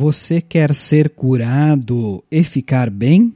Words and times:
Você 0.00 0.40
quer 0.40 0.74
ser 0.74 1.10
curado 1.10 2.24
e 2.30 2.42
ficar 2.42 2.88
bem? 2.88 3.34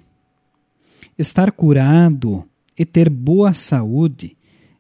Estar 1.19 1.53
curado 1.53 2.43
e 2.79 2.87
ter 2.87 3.11
boa 3.11 3.53
saúde 3.53 4.35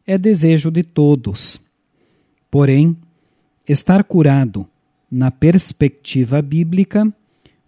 é 0.07 0.17
desejo 0.17 0.71
de 0.71 0.82
todos. 0.82 1.61
Porém, 2.50 2.96
estar 3.68 4.03
curado, 4.03 4.67
na 5.11 5.31
perspectiva 5.31 6.41
bíblica, 6.41 7.07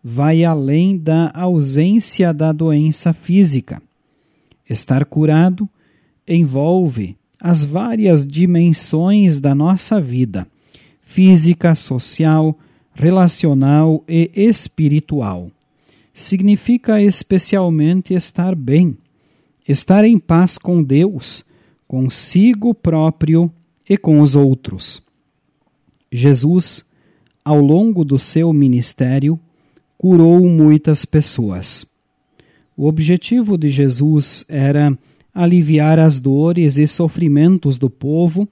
vai 0.02 0.44
além 0.44 0.96
da 0.96 1.30
ausência 1.34 2.32
da 2.32 2.52
doença 2.52 3.12
física. 3.12 3.82
Estar 4.66 5.04
curado 5.04 5.68
envolve 6.26 7.18
as 7.38 7.64
várias 7.64 8.26
dimensões 8.26 9.40
da 9.40 9.54
nossa 9.54 10.00
vida 10.00 10.48
física, 11.02 11.74
social, 11.74 12.58
relacional 12.96 14.02
e 14.08 14.30
espiritual. 14.34 15.50
Significa 16.14 17.00
especialmente 17.00 18.14
estar 18.14 18.54
bem, 18.54 18.96
estar 19.68 20.04
em 20.04 20.18
paz 20.18 20.56
com 20.56 20.82
Deus, 20.82 21.44
consigo 21.86 22.74
próprio 22.74 23.52
e 23.88 23.98
com 23.98 24.20
os 24.20 24.34
outros. 24.34 25.02
Jesus, 26.10 26.84
ao 27.44 27.60
longo 27.60 28.02
do 28.02 28.18
seu 28.18 28.52
ministério, 28.52 29.38
curou 29.98 30.48
muitas 30.48 31.04
pessoas. 31.04 31.86
O 32.74 32.86
objetivo 32.86 33.58
de 33.58 33.68
Jesus 33.68 34.44
era 34.48 34.96
aliviar 35.34 35.98
as 35.98 36.18
dores 36.18 36.78
e 36.78 36.86
sofrimentos 36.86 37.76
do 37.76 37.90
povo 37.90 38.48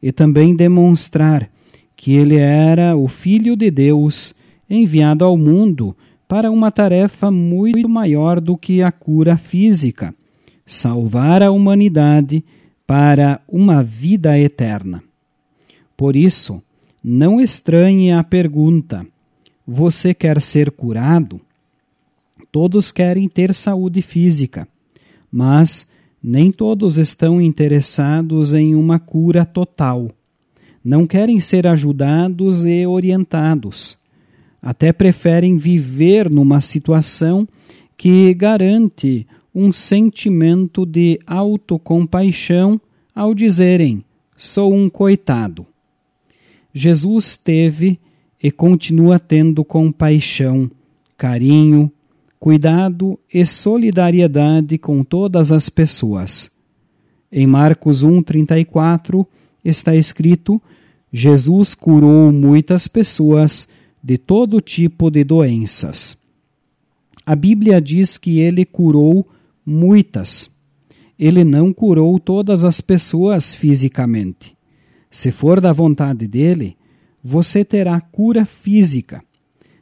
e 0.00 0.12
também 0.12 0.54
demonstrar 0.54 1.50
que 1.98 2.12
ele 2.12 2.36
era 2.36 2.96
o 2.96 3.08
Filho 3.08 3.56
de 3.56 3.72
Deus 3.72 4.32
enviado 4.70 5.24
ao 5.24 5.36
mundo 5.36 5.96
para 6.28 6.48
uma 6.48 6.70
tarefa 6.70 7.28
muito 7.28 7.88
maior 7.88 8.40
do 8.40 8.56
que 8.56 8.80
a 8.82 8.92
cura 8.92 9.36
física 9.36 10.14
salvar 10.64 11.42
a 11.42 11.50
humanidade 11.50 12.44
para 12.86 13.40
uma 13.48 13.82
vida 13.82 14.38
eterna. 14.38 15.02
Por 15.96 16.14
isso, 16.14 16.62
não 17.02 17.40
estranhe 17.40 18.12
a 18.12 18.22
pergunta: 18.22 19.04
Você 19.66 20.14
quer 20.14 20.40
ser 20.40 20.70
curado? 20.70 21.40
Todos 22.52 22.92
querem 22.92 23.28
ter 23.28 23.52
saúde 23.52 24.02
física, 24.02 24.68
mas 25.32 25.84
nem 26.22 26.52
todos 26.52 26.96
estão 26.96 27.40
interessados 27.40 28.54
em 28.54 28.76
uma 28.76 29.00
cura 29.00 29.44
total 29.44 30.12
não 30.84 31.06
querem 31.06 31.40
ser 31.40 31.66
ajudados 31.66 32.64
e 32.64 32.86
orientados. 32.86 33.98
Até 34.60 34.92
preferem 34.92 35.56
viver 35.56 36.30
numa 36.30 36.60
situação 36.60 37.46
que 37.96 38.32
garante 38.34 39.26
um 39.54 39.72
sentimento 39.72 40.86
de 40.86 41.18
autocompaixão 41.26 42.80
ao 43.14 43.34
dizerem: 43.34 44.04
sou 44.36 44.72
um 44.72 44.88
coitado. 44.88 45.66
Jesus 46.72 47.36
teve 47.36 47.98
e 48.42 48.50
continua 48.50 49.18
tendo 49.18 49.64
compaixão, 49.64 50.70
carinho, 51.16 51.90
cuidado 52.38 53.18
e 53.32 53.44
solidariedade 53.44 54.78
com 54.78 55.02
todas 55.02 55.50
as 55.50 55.68
pessoas. 55.68 56.50
Em 57.32 57.46
Marcos 57.46 58.04
1:34 58.04 59.26
está 59.64 59.94
escrito 59.94 60.60
Jesus 61.12 61.74
curou 61.74 62.30
muitas 62.30 62.86
pessoas 62.86 63.68
de 64.02 64.18
todo 64.18 64.60
tipo 64.60 65.10
de 65.10 65.24
doenças. 65.24 66.16
A 67.24 67.34
Bíblia 67.34 67.80
diz 67.80 68.18
que 68.18 68.40
ele 68.40 68.64
curou 68.64 69.26
muitas. 69.64 70.50
Ele 71.18 71.44
não 71.44 71.72
curou 71.72 72.18
todas 72.18 72.62
as 72.62 72.80
pessoas 72.80 73.54
fisicamente. 73.54 74.56
Se 75.10 75.30
for 75.30 75.60
da 75.60 75.72
vontade 75.72 76.26
dele, 76.26 76.76
você 77.24 77.64
terá 77.64 78.00
cura 78.00 78.44
física. 78.44 79.22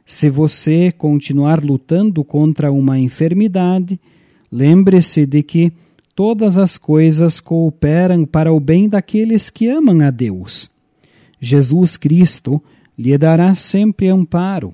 Se 0.05 0.29
você 0.29 0.91
continuar 0.91 1.63
lutando 1.63 2.23
contra 2.23 2.71
uma 2.71 2.97
enfermidade, 2.97 3.99
lembre-se 4.51 5.25
de 5.25 5.43
que 5.43 5.73
todas 6.17 6.57
as 6.57 6.79
coisas 6.79 7.39
cooperam 7.39 8.25
para 8.25 8.51
o 8.51 8.59
bem 8.59 8.89
daqueles 8.89 9.51
que 9.51 9.67
amam 9.67 10.01
a 10.01 10.09
Deus. 10.09 10.67
Jesus 11.39 11.95
Cristo 11.95 12.59
lhe 12.97 13.15
dará 13.19 13.53
sempre 13.53 14.07
amparo 14.07 14.73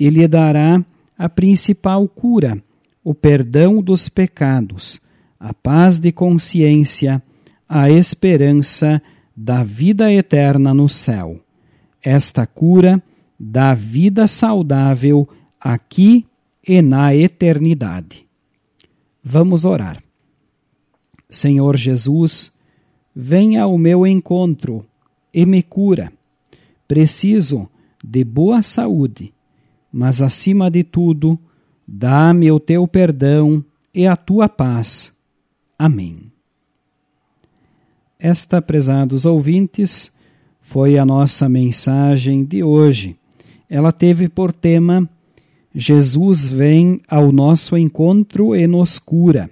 e 0.00 0.08
lhe 0.08 0.26
dará 0.26 0.82
a 1.18 1.28
principal 1.28 2.08
cura, 2.08 2.56
o 3.04 3.14
perdão 3.14 3.82
dos 3.82 4.08
pecados, 4.08 4.98
a 5.38 5.52
paz 5.52 5.98
de 5.98 6.10
consciência, 6.10 7.22
a 7.68 7.90
esperança 7.90 9.02
da 9.36 9.62
vida 9.62 10.10
eterna 10.10 10.72
no 10.72 10.88
céu. 10.88 11.38
Esta 12.02 12.46
cura 12.46 13.02
dá 13.38 13.74
vida 13.74 14.26
saudável 14.26 15.28
aqui 15.60 16.24
e 16.66 16.80
na 16.80 17.14
eternidade. 17.14 18.26
Vamos 19.22 19.66
orar. 19.66 20.07
Senhor 21.28 21.76
Jesus, 21.76 22.52
venha 23.14 23.62
ao 23.62 23.76
meu 23.76 24.06
encontro 24.06 24.84
e 25.32 25.44
me 25.44 25.62
cura. 25.62 26.12
Preciso 26.86 27.68
de 28.02 28.24
boa 28.24 28.62
saúde, 28.62 29.32
mas 29.92 30.22
acima 30.22 30.70
de 30.70 30.82
tudo, 30.82 31.38
dá-me 31.86 32.50
o 32.50 32.58
teu 32.58 32.86
perdão 32.86 33.64
e 33.92 34.06
a 34.06 34.16
tua 34.16 34.48
paz. 34.48 35.14
Amém. 35.78 36.32
Esta, 38.18 38.60
prezados 38.60 39.24
ouvintes, 39.24 40.12
foi 40.60 40.98
a 40.98 41.04
nossa 41.04 41.48
mensagem 41.48 42.44
de 42.44 42.62
hoje. 42.62 43.16
Ela 43.68 43.92
teve 43.92 44.28
por 44.28 44.52
tema 44.52 45.08
Jesus 45.74 46.48
vem 46.48 47.00
ao 47.08 47.30
nosso 47.30 47.76
encontro 47.76 48.56
e 48.56 48.66
nos 48.66 48.98
cura, 48.98 49.50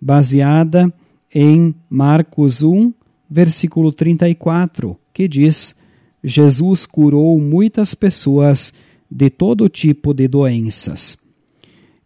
baseada 0.00 0.92
em 1.38 1.74
Marcos 1.90 2.62
1, 2.62 2.94
versículo 3.28 3.92
34, 3.92 4.96
que 5.12 5.28
diz: 5.28 5.76
Jesus 6.24 6.86
curou 6.86 7.38
muitas 7.38 7.94
pessoas 7.94 8.72
de 9.10 9.28
todo 9.28 9.68
tipo 9.68 10.14
de 10.14 10.26
doenças. 10.26 11.18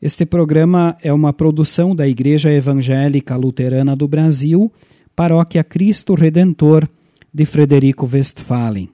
Este 0.02 0.26
programa 0.26 0.96
é 1.00 1.12
uma 1.12 1.32
produção 1.32 1.94
da 1.94 2.08
Igreja 2.08 2.50
Evangélica 2.50 3.36
Luterana 3.36 3.94
do 3.94 4.08
Brasil, 4.08 4.68
Paróquia 5.14 5.62
Cristo 5.62 6.14
Redentor, 6.14 6.88
de 7.32 7.44
Frederico 7.44 8.10
Westphalen. 8.12 8.88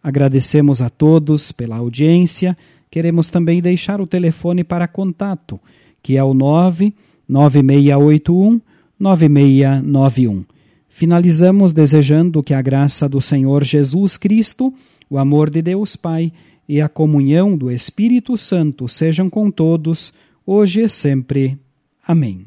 Agradecemos 0.00 0.80
a 0.80 0.88
todos 0.88 1.50
pela 1.50 1.78
audiência. 1.78 2.56
Queremos 2.88 3.28
também 3.28 3.60
deixar 3.60 4.00
o 4.00 4.06
telefone 4.06 4.62
para 4.62 4.86
contato, 4.86 5.58
que 6.00 6.16
é 6.16 6.22
o 6.22 6.32
99681 6.32 8.60
9691. 8.98 10.44
Finalizamos 10.88 11.72
desejando 11.72 12.42
que 12.42 12.54
a 12.54 12.62
graça 12.62 13.08
do 13.08 13.20
Senhor 13.20 13.64
Jesus 13.64 14.16
Cristo, 14.16 14.72
o 15.10 15.18
amor 15.18 15.50
de 15.50 15.60
Deus 15.60 15.96
Pai 15.96 16.32
e 16.68 16.80
a 16.80 16.88
comunhão 16.88 17.56
do 17.56 17.70
Espírito 17.70 18.36
Santo 18.36 18.88
sejam 18.88 19.28
com 19.28 19.50
todos, 19.50 20.14
hoje 20.46 20.82
e 20.82 20.88
sempre. 20.88 21.58
Amém. 22.06 22.46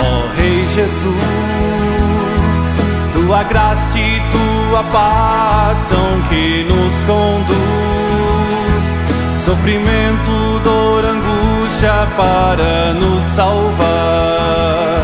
Ó 0.00 0.06
oh, 0.06 0.26
Rei 0.36 0.66
Jesus, 0.74 1.14
tua 3.14 3.42
graça 3.44 3.98
e 3.98 4.20
tua 4.30 4.84
paz 4.92 5.78
são 5.78 6.22
que 6.28 6.64
nos 6.64 7.02
conduz, 7.04 7.54
sofrimento, 9.44 10.60
dor, 10.62 11.13
para 12.16 12.94
nos 12.94 13.22
salvar 13.24 15.02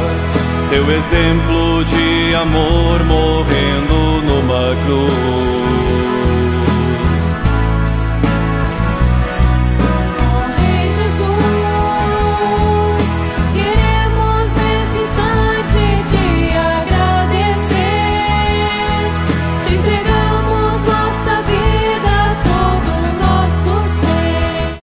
teu 0.71 0.91
exemplo 0.93 1.85
de 1.85 2.35
amor 2.35 3.05
morrendo 3.05 4.23
numa 4.25 4.75
cruz. 4.87 5.40